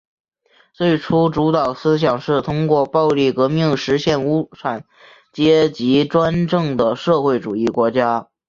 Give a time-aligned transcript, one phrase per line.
[0.73, 4.83] 最初主导思想是通过暴力革命实现无产
[5.31, 8.27] 阶级专政的社会主义国家。